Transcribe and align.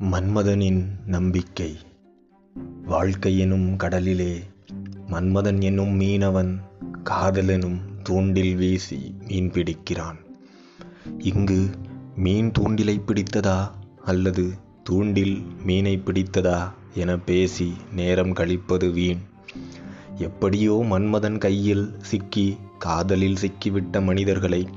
மன்மதனின் 0.00 0.84
நம்பிக்கை. 1.06 1.76
வாழ்க்கை 2.86 3.38
எனும் 3.38 3.76
கடலிலே 3.76 4.42
மன்மதன் 5.06 5.60
என்னும் 5.60 6.00
மீனவன் 6.00 6.58
காதலெனும் 7.10 7.78
தூண்டில் 8.02 8.56
வீசி 8.56 9.14
மீன் 9.28 9.50
பிடிக்கிறான். 9.50 10.16
இங்கு 11.18 11.70
மீன் 12.16 12.50
தூண்டிலை 12.58 13.00
பிடித்ததா 13.00 13.70
அல்லது 14.04 14.52
தூண்டில் 14.82 15.42
மீனை 15.64 16.02
பிடித்ததா 16.06 16.72
என 16.94 17.18
பேசி 17.18 17.72
நேரம் 17.92 18.32
கழிப்பது 18.32 18.90
வீண். 18.90 19.18
எப்படியோ 20.16 20.84
மன்மதன் 20.90 21.38
கையில் 21.38 21.94
சிக்கி 21.98 22.56
காதலில் 22.78 23.36
சிக்கிவிட்ட 23.40 24.02
மனிதர்களை 24.02 24.68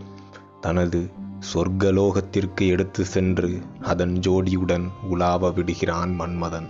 தனது 0.62 1.10
சொர்க்கலோகத்திற்கு 1.54 2.68
எடுத்து 2.68 3.06
சென்று 3.06 3.62
அதன் 3.82 4.14
ஜோடியுடன் 4.14 4.88
உலாவ 5.10 5.52
விடுகிறான் 5.52 6.20
மன்மதன். 6.20 6.70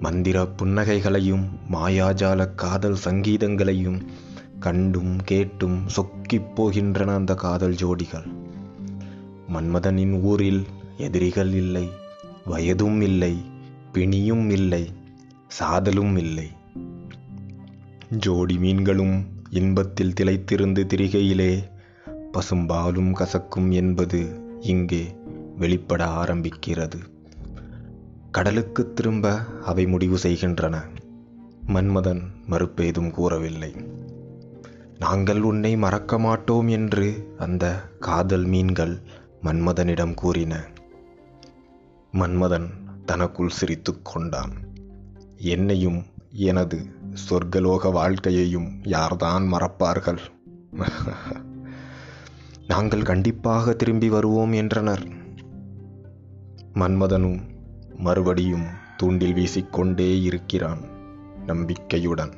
மந்திர 0.00 0.42
புன்னகைகளையும் 0.42 1.44
மாயாஜால 1.72 2.54
காதல் 2.54 2.96
சங்கீதங்களையும் 3.04 4.04
கண்டும் 4.58 5.16
கேட்டும் 5.24 5.88
சொக்கிப் 5.88 6.62
போகின்றன 6.62 7.14
அந்த 7.14 7.34
காதல் 7.34 7.74
ஜோடிகள். 7.74 8.26
மன்மதனின் 9.54 10.22
ஊரில் 10.22 10.66
எதிரிகள் 10.96 11.52
இல்லை 11.52 11.88
வயதும் 12.46 13.00
இல்லை 13.00 13.44
பிணியும் 13.92 14.50
இல்லை 14.50 14.92
சாதலும் 15.48 16.16
இல்லை. 16.16 16.50
ஜோடி 18.08 18.58
மீன்களும் 18.58 19.24
இன்பத்தில் 19.50 20.12
திளைத்திருந்து 20.20 20.86
திரிகையிலே 20.86 21.74
பசும்பாலும் 22.36 23.12
கசக்கும் 23.12 23.72
என்பது 23.72 24.40
இங்கே 24.60 25.16
வெளிப்பட 25.56 26.04
ஆரம்பிக்கிறது. 26.04 27.00
கடலுக்கு 28.30 28.92
திரும்ப 28.92 29.38
அவை 29.64 29.86
முடிவு 29.86 30.18
செய்கின்றன. 30.18 30.84
மன்மதன் 31.66 32.20
மறுப்பேதும் 32.50 33.10
கூறவில்லை. 33.10 33.74
நாங்கள் 34.98 35.40
உன்னை 35.40 35.76
மறக்க 35.76 36.18
மாட்டோம் 36.18 36.68
என்று 36.68 37.34
அந்த 37.38 37.90
காதல் 38.00 38.44
மீன்கள் 38.44 38.98
மன்மதனிடம் 39.42 40.14
கூறின. 40.14 40.64
மன்மதன் 42.12 42.66
தனக்குள் 43.04 43.48
சிரித்து 43.48 44.02
கொண்டான். 44.02 44.52
என்னையும் 45.36 46.04
எனது 46.30 46.86
சொர்க்கலோக 47.30 47.92
வாழ்க்கையையும் 47.92 48.68
யார்தான் 48.82 49.52
மறப்பார்கள்? 49.52 50.18
நாங்கள் 52.66 53.02
கண்டிப்பாக 53.02 53.72
திரும்பி 53.72 54.08
வருவோம் 54.08 54.52
என்றனர். 54.52 55.02
மன்மதனும் 56.74 57.40
மறுபடியும் 57.96 58.64
தூண்டில் 58.96 59.34
வீசிக்கொண்டே 59.34 60.22
இருக்கிறான் 60.22 60.78
நம்பிக்கையுடன். 61.46 62.32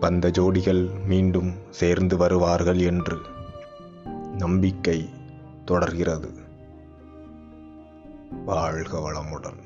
வந்த 0.00 0.28
ஜோடிகள் 0.28 1.04
மீண்டும் 1.06 1.52
சேர்ந்து 1.70 2.16
வருவார்கள் 2.16 2.78
என்று 2.78 3.18
நம்பிக்கை 4.36 5.08
தொடர்கிறது. 5.64 6.30
வாழ்க 8.44 8.98
வளமுடன். 8.98 9.58